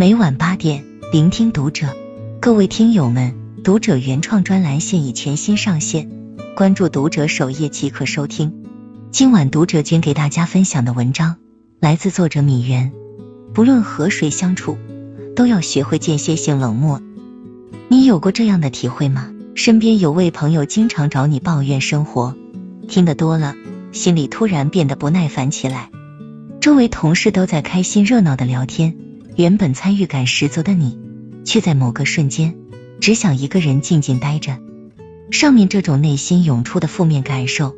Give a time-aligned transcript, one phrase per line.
[0.00, 1.94] 每晚八点，聆听读者。
[2.40, 6.10] 各位听友们，读者原创专栏现已全新上线，
[6.56, 8.64] 关注读者首页即可收听。
[9.10, 11.36] 今晚读者君给大家分享的文章
[11.80, 12.92] 来自作者米原。
[13.52, 14.78] 不论和谁相处，
[15.36, 17.02] 都要学会间歇性冷漠。
[17.88, 19.30] 你有过这样的体会吗？
[19.54, 22.34] 身边有位朋友经常找你抱怨生活，
[22.88, 23.54] 听得多了，
[23.92, 25.90] 心里突然变得不耐烦起来。
[26.58, 28.96] 周围同事都在开心热闹的聊天，
[29.40, 30.98] 原本参与感十足的你，
[31.46, 32.56] 却在某个瞬间
[33.00, 34.58] 只想一个人静静待着。
[35.30, 37.74] 上面这种内心涌出的负面感受，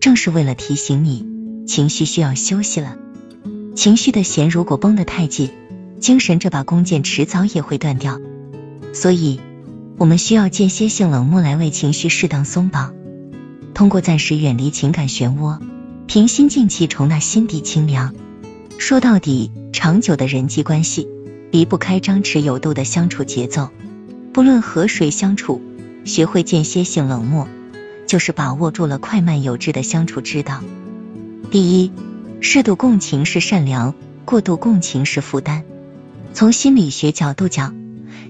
[0.00, 1.24] 正是为了提醒你，
[1.64, 2.96] 情绪需要休息了。
[3.76, 5.50] 情绪的弦如果绷得太紧，
[6.00, 8.20] 精神这把弓箭迟早也会断掉。
[8.92, 9.38] 所以，
[9.98, 12.96] 我们需要间歇性冷漠来为情绪适当松绑，
[13.74, 15.60] 通过暂时远离情感漩涡。
[16.08, 18.12] 平心静气，重纳心底清凉。
[18.78, 21.08] 说到底，长久的人际关系
[21.50, 23.70] 离不开张弛有度的相处节奏。
[24.32, 25.60] 不论和谁相处，
[26.04, 27.48] 学会间歇性冷漠，
[28.06, 30.62] 就是把握住了快慢有致的相处之道。
[31.50, 31.90] 第一，
[32.40, 35.64] 适度共情是善良，过度共情是负担。
[36.32, 37.74] 从心理学角度讲，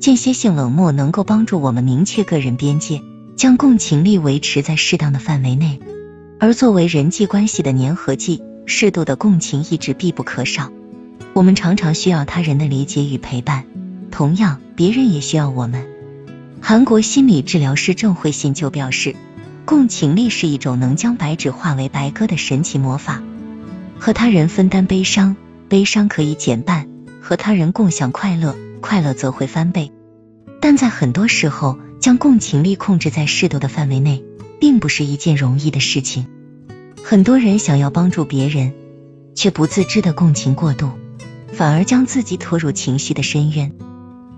[0.00, 3.02] 间歇性冷漠能够帮助我们明确个人边界，
[3.36, 5.80] 将共情力维持在适当的范围内。
[6.38, 10.70] 而作为人际关系的粘合剂，适度的共情一直必不可少。
[11.34, 13.64] 我们常常需要他人的理解与陪伴，
[14.10, 15.86] 同样，别人也需要我们。
[16.62, 19.16] 韩国心理治疗师郑慧信就表示，
[19.64, 23.22] 共情力是一种能将白纸化为白鸽的神奇魔法。
[23.98, 25.36] 和他人分担悲伤，
[25.68, 26.86] 悲伤可以减半；
[27.20, 29.92] 和他人共享快乐，快乐则会翻倍。
[30.60, 34.22] 但在很多时候，将共情力控制在适度的范围内。
[34.60, 36.26] 并不是一件容易的事情。
[37.10, 38.72] 很多人想要帮助别人，
[39.34, 40.92] 却不自知的共情过度，
[41.52, 43.72] 反而将自己拖入情绪的深渊。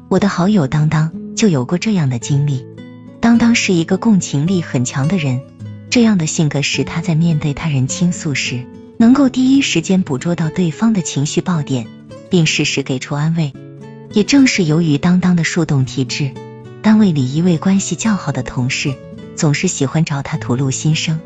[0.09, 2.65] 我的好友当当就有过这样的经历。
[3.21, 5.43] 当当是一个共情力很强的人，
[5.91, 8.65] 这样的性格使他在面对他人倾诉时，
[8.97, 11.87] 能够第一时间捕捉到对方的情绪爆点，
[12.31, 13.53] 并适时给出安慰。
[14.15, 16.31] 也正是由于当当的树洞体质，
[16.81, 18.95] 单位里一位关系较好的同事。
[19.37, 21.21] 总是喜欢找他吐露心声，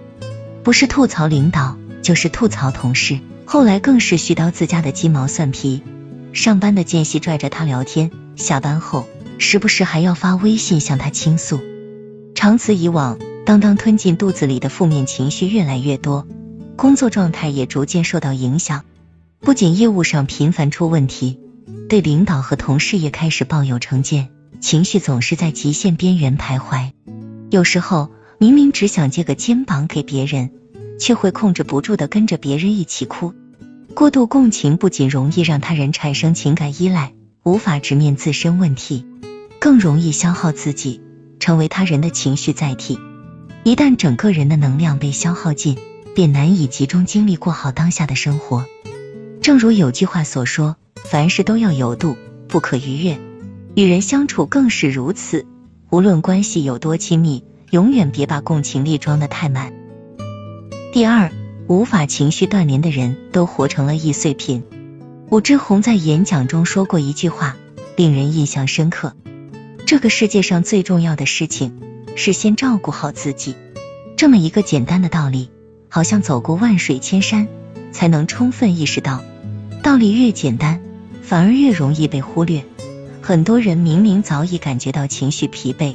[0.66, 3.20] 不是吐槽领导，就是吐槽同事。
[3.44, 5.80] 后来更是絮叨自家的鸡毛蒜皮。
[6.32, 9.06] 上班的间隙拽着他聊天，下班后
[9.38, 11.60] 时不时还要发微信向他倾诉。
[12.34, 16.26] 长此以往，当当吞进肚子里的负面情绪越来越多，
[16.74, 18.82] 工作状态也逐渐受到影响。
[19.38, 21.38] 不仅业务上频繁出问题，
[21.88, 26.90] 对领导和同事也开始抱有成见，情绪总是在极限边缘徘徊。
[27.50, 30.50] 有时候明明只想借个肩膀给别人，
[31.00, 33.34] 却会控制不住的跟着别人一起哭。
[33.94, 37.14] 过度共情不仅容易让他人产生情感依赖，
[37.44, 39.06] 无法直面自身问题，
[39.58, 41.00] 更容易消耗自己，
[41.40, 42.98] 成为他人的情绪载体。
[43.64, 45.78] 一旦整个人的能量被消耗尽，
[46.14, 48.66] 便难以集中精力过好当下的生活。
[49.40, 50.76] 正如有句话所说
[51.08, 52.16] ：“凡事都要有度，
[52.48, 53.18] 不可逾越。”
[53.74, 55.46] 与人相处更是如此。
[55.90, 57.44] 无论关系有多亲密，
[57.76, 59.74] 永远别把共情力装得太满。
[60.94, 61.30] 第二，
[61.66, 64.62] 无法情绪断联的人都活成了易碎品。
[65.28, 67.54] 武志红在演讲中说过一句话，
[67.94, 69.12] 令人印象深刻：
[69.84, 71.78] 这个世界上最重要的事情
[72.16, 73.54] 是先照顾好自己。
[74.16, 75.50] 这么一个简单的道理，
[75.90, 77.46] 好像走过万水千山
[77.92, 79.22] 才能充分意识到。
[79.82, 80.80] 道理越简单，
[81.20, 82.64] 反而越容易被忽略。
[83.20, 85.94] 很多人明明早已感觉到情绪疲惫，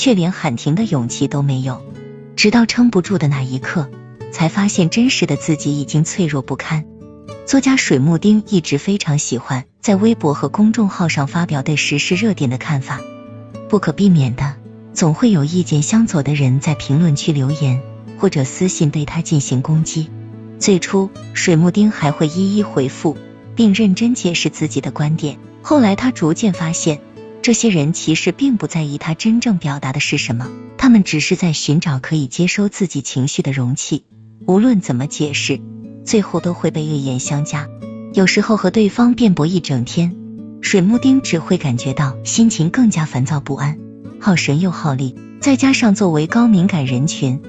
[0.00, 1.84] 却连喊停的勇气都没有，
[2.34, 3.90] 直到撑不住的那一刻，
[4.32, 6.86] 才发现真实的自己已经脆弱不堪。
[7.44, 12.98] 作家水木丁一直非常喜欢在微博和公众号上发表对时事热点的看法，
[13.68, 14.54] 不可避免的，
[14.94, 17.82] 总会有意见相左的人在评论区留言
[18.16, 20.08] 或者私信对他进行攻击。
[20.58, 23.18] 最初，水木丁还会一一回复，
[23.54, 25.36] 并认真解释自己的观点。
[25.60, 27.02] 后来，他逐渐发现，
[27.42, 34.04] 这些人其实并不在意他真正表达的是什么，他们只是在寻找可以接收自己情绪的容器。
[34.46, 35.60] 无论怎么解释，
[36.04, 37.66] 最后都会被恶言相加。
[38.12, 40.14] 有时候和对方辩驳一整天，
[40.60, 43.78] 水木丁只会感觉到心情更加烦躁不安，
[44.20, 45.14] 耗神又耗力。
[45.40, 47.40] 再加上作为高敏感人群，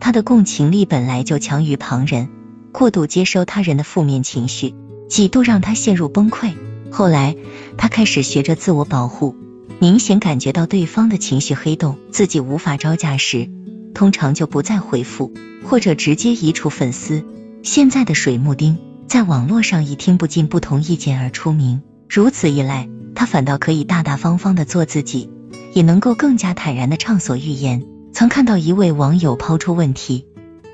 [0.00, 2.28] 他的共情力本来就强于旁人，
[2.72, 4.74] 过度接收他人的负面情绪，
[5.08, 6.54] 几度让他陷入崩溃。
[6.90, 7.36] 后来，
[7.76, 9.36] 他开始学着自我保护，
[9.78, 13.50] 明显感觉到对方的情绪黑洞，自己无法招架时，
[13.94, 15.32] 通常就不再回复，
[15.64, 17.24] 或者直接移除粉丝。
[17.62, 25.28] 现在的水木丁在网络上以听不进不同意见而出名，如此一来，他反倒可以大大方方的做自己，
[25.72, 27.82] 也能够更加坦然的畅所欲言。
[28.12, 30.26] 曾看到一位网友抛出问题：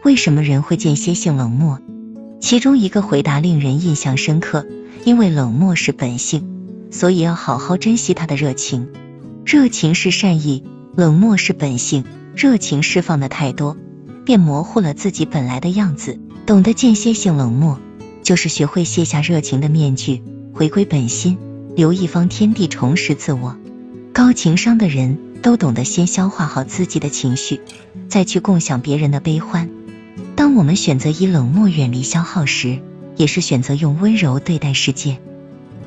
[0.04, 1.80] 为什么人会间歇性冷漠？
[2.40, 4.66] 其中一个回答令人印象深刻，
[5.04, 6.48] 因为冷漠是本性，
[6.90, 8.88] 所以要好好珍惜他的热情。
[9.44, 10.64] 热情是善意，
[10.96, 12.04] 冷漠是本性。
[12.34, 13.76] 热情释放的太多，
[14.24, 16.18] 便模糊了自己本来的样子。
[16.46, 17.78] 懂得间歇性冷漠，
[18.22, 20.22] 就是学会卸下热情的面具，
[20.54, 21.36] 回归本心，
[21.76, 23.56] 留一方天地，重拾自我。
[24.14, 27.60] 高情商的人都懂得先消化好自己的情绪，
[28.08, 29.68] 再去共享别人的悲欢。
[30.36, 32.80] 当我们选择以冷漠远离消耗时，
[33.16, 35.18] 也是选择用温柔对待世界。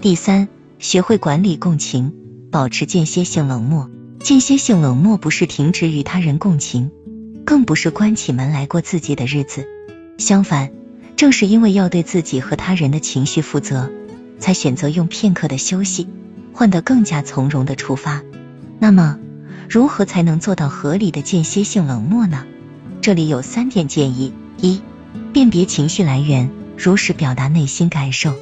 [0.02, 0.48] 第三，
[0.80, 2.14] 学会管理共情，
[2.52, 3.90] 保持间歇性冷漠。
[4.20, 6.92] 间歇性冷漠不是停止与他人共情，
[7.46, 9.68] 更不是关起门来过自己的日子。
[10.18, 10.72] 相反，
[11.16, 13.92] 正是因为要对自己和他人的情绪负责，
[14.40, 16.08] 才选择用片刻的休息，
[16.54, 18.24] 换得更加从容的出发。
[18.80, 19.20] 那么，
[19.70, 22.46] 如何才能做到合理的间歇性冷漠呢？
[23.02, 24.82] 这里有三点建议：一、
[25.34, 28.34] 辨别情绪来源，如实表达内心感受。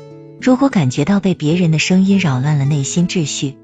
[0.42, 3.58] 如果感觉到被别人的声音扰乱了内心秩序，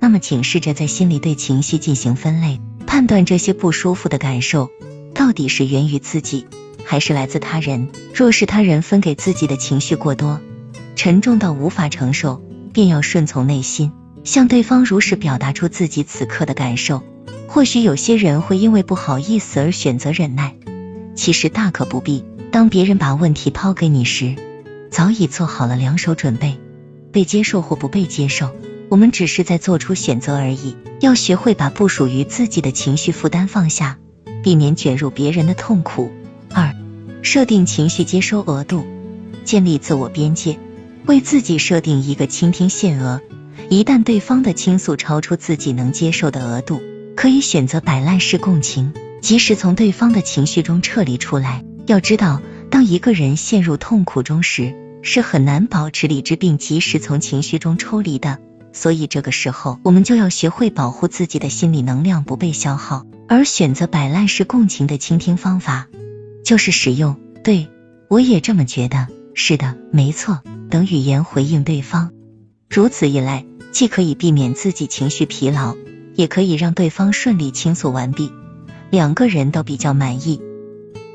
[0.00, 4.70] 那么，请试着在心里对情绪进行分类，判断这些不舒服的感受
[5.14, 6.46] 到底是源于自己，
[6.84, 7.88] 还是来自他人。
[8.14, 10.40] 若是他人分给自己的情绪过多，
[10.96, 12.42] 沉重到无法承受，
[12.72, 13.92] 便要顺从内心，
[14.24, 17.02] 向对方如实表达出自己此刻的感受。
[17.48, 20.56] 或许有些人会因为不好意思而选择忍耐，
[21.14, 22.24] 其实大可不必。
[22.54, 24.36] 当别人把问题抛给你时，
[24.88, 26.60] 早已做好了两手准备，
[27.10, 28.54] 被接受或不被接受。
[28.88, 33.98] 我们只是在做出选择而已，要学会把不属于自己的情绪负担放下，
[34.44, 36.12] 避免卷入别人的痛苦。
[36.48, 36.72] 二、
[37.22, 38.86] 设定情绪接收额度，
[39.44, 40.56] 建立自我边界，
[41.06, 43.20] 为自己设定一个倾听限额。
[43.68, 46.80] 一旦对方的倾诉超出自己能接受的额度，
[47.16, 51.64] 可以选择摆烂式共情，及时从对方的情绪中撤离出来。
[51.86, 52.40] 要知道，
[52.70, 58.38] 当一个人陷入痛苦中时，是很难保持理智并及时从情绪中抽离的。
[58.72, 65.86] 所以这个时候，我们就要学会保护自己的心理能量不被消耗，而选择摆烂式共情的倾听方法，
[66.44, 67.68] 就是使用“对
[68.08, 70.40] 我也这么觉得”“是的，没错”
[70.70, 72.10] 等语言回应对方。
[72.68, 75.76] 如此一来，既可以避免自己情绪疲劳，
[76.16, 78.32] 也可以让对方顺利倾诉完毕，
[78.90, 80.40] 两个人都比较满意。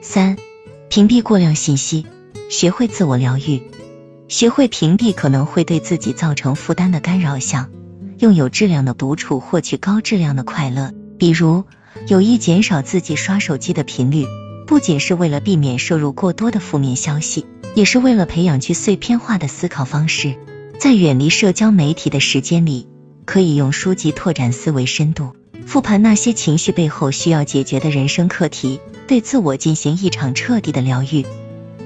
[0.02, 0.38] 三、
[0.90, 2.08] 屏蔽过量信息，
[2.50, 3.62] 学会自我疗愈。
[4.28, 7.70] 学会屏蔽可能会对自己造成负担的干扰项，
[8.18, 10.92] 用有质量的独处获取高质量的快乐。
[11.20, 11.66] 比如，
[12.08, 14.26] 有意减少自己刷手机的频率，
[14.66, 17.46] 不仅是为了避免摄入过多的负面消息，
[17.76, 20.38] 也是为了培养去碎片化的思考方式。
[20.80, 22.88] 在远离社交媒体的时间里，
[23.26, 25.34] 可以用书籍拓展思维深度，
[25.66, 31.26] 复盘那些情绪背后需要解决的人生课题，对自我进行一场彻底的疗愈。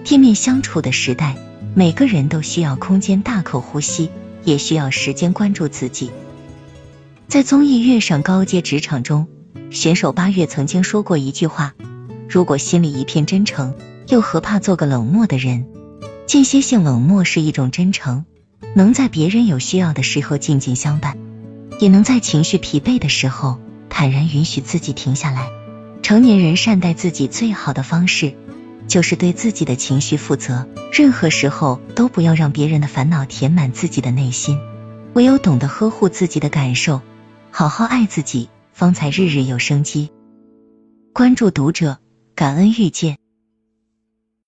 [0.03, 1.35] 天面相处的时代。
[1.75, 4.11] 每个人都需要空间大口呼吸，
[4.43, 6.11] 也需要时间关注自己。
[7.27, 9.27] 在综艺《跃上高阶职场》中，
[9.71, 11.73] 选手八月曾经说过一句话
[12.29, 13.73] ：“如果心里一片真诚，
[14.07, 15.65] 又何怕做个冷漠的人？”
[16.27, 18.23] 间歇性冷漠是一种真诚，
[18.75, 21.17] 能在别人有需要的时候静静相伴，
[21.79, 25.49] 也能在情绪疲惫的时候坦然允许自己停下来。
[26.01, 28.35] 成年人善待自己最好的方式。
[28.85, 34.59] 就是对自己的情绪负责，任何时候都不要让别人的烦恼填满自己的内心。
[35.13, 36.99] 唯有懂得呵护自己的感受，
[37.49, 40.11] 好好爱自己，方才日日有生机。
[41.13, 41.97] 关注读者，
[42.35, 43.22] 感恩遇见。